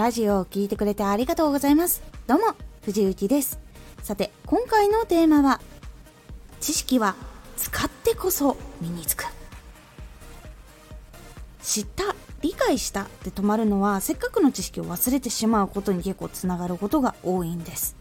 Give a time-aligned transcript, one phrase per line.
[0.00, 2.02] ラジオを聴いてくれてありがとうございます。
[2.26, 2.54] どうも
[2.84, 3.60] 藤幸です。
[4.02, 5.60] さて今回のテーマは
[6.58, 7.16] 知識は
[7.58, 9.26] 使ってこそ身につく。
[11.60, 17.99] 知った理解したで止まるのはせっかくの知識を忘れてしまうことに結構つながることが多いんです。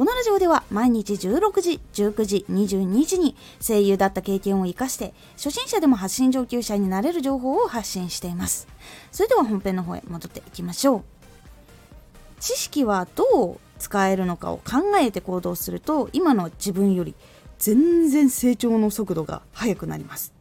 [0.00, 8.66] このラジオでは毎日16時、19時、22時に声優だった経験を活かして初心者でも発信上級者になれる情報を発信しています。
[9.12, 11.02] それでは本編の方へ戻っていきましょう。
[12.40, 17.14] 知識はどう使えるのかを考えて行動すると今の自分より
[17.58, 20.32] 全然成長の速度が速くなります。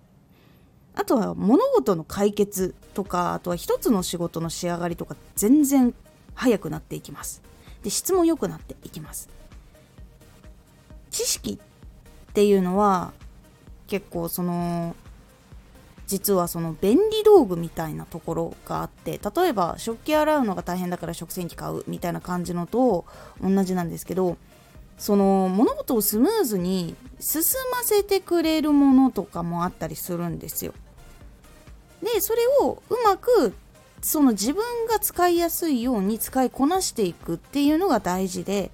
[0.96, 5.94] あとは物事の解決とかあとは一つの仕事の仕上がりとか全然
[6.34, 7.42] 速くなっていきます。
[7.84, 9.39] で質も良くなっていきます。
[11.20, 11.60] 知識
[12.30, 13.12] っていうのは
[13.88, 14.96] 結構その
[16.08, 23.04] 実はその便利道具みたいなところがあって例えば食器洗うのが大変だから食洗機買うみたいな感じのと
[23.42, 24.38] 同じなんですけど
[24.98, 30.74] その物事をスムーズに進ませてくれるものとかもあったりするんですよ。
[32.02, 33.54] でそれをうまく
[34.02, 38.72] その自分が使いやすいように使いこなしていくっていうのが大事で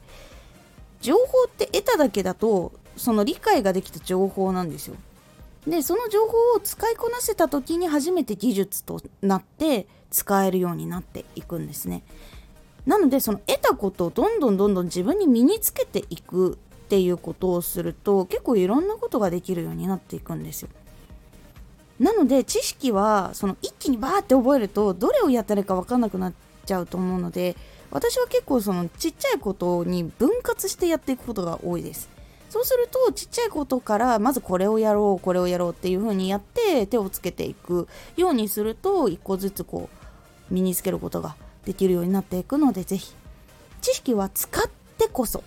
[1.05, 4.95] 情報って得ただけだとその理解ができた情報なんですよ。
[5.67, 12.01] でその情報を使いこなせた時に初めて技術となって使えるようになっていくんですね。
[12.87, 20.69] なのでその得たことをどんどんどんどん自分に身につけていくっていうことをすると結構いろんなことができるようになっていくんですよ。
[21.99, 26.33] なので知識はその一気にバーって覚えるとどれをやったらいいか分かんなくなっ
[26.65, 27.55] ちゃうと思うので
[27.91, 32.09] 私は結構そのちっちゃいことに分割してやっていくことが多いです。
[32.49, 37.87] そうするとちっちゃいことからまずこれをやろうこれをやろうっていう風にやって手をつけていく。
[38.15, 39.89] ようにすると一個ずつこ
[40.49, 41.35] う身につけることが
[41.65, 43.13] できるようになっていくのでぜひ。
[43.81, 45.43] 知識は使ってこそ。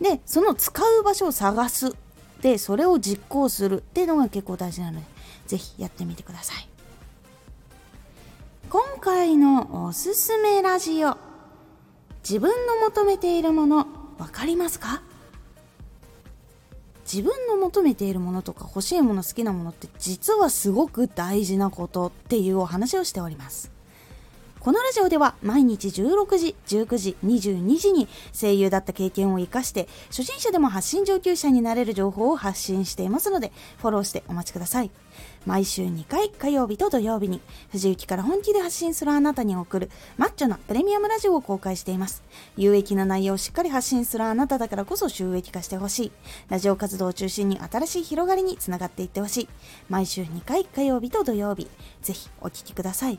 [0.00, 1.94] でその使う場所を探す。
[2.40, 5.06] でそれを実行するっていうのが結構大事なので
[5.46, 6.71] ぜひやってみてください。
[8.72, 11.18] 今回のおすすめラジオ
[12.26, 15.02] 自分の求めているもの分かりますか？
[17.04, 23.70] 自分の求めているものとか欲しいもの好きなものって実はすごく大事なことっていうお話をしております。
[24.62, 34.92] このラジオでは毎日16時、19時、22時に声優だった経験を活かして初心者でも発信上級者になれる情報を発信していますのでフォローしてお待ちください。
[35.46, 37.40] 毎週2回火曜日と土曜日に
[37.72, 42.22] 藤雪から本気で発信するあなたに送るマッチョなプレミアムラジオを公開しています。
[42.56, 46.12] 有益な内容をしっかり発信するあなただからこそ収益化してほしい。
[46.48, 49.48] ラジオ活動を中心に新しい広がりにつながっていってほしい。
[49.88, 51.66] 毎週2回火曜日と土曜日、
[52.00, 53.18] ぜひお聴きください。